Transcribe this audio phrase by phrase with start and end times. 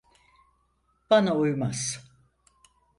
[1.09, 2.09] Bana uymaz.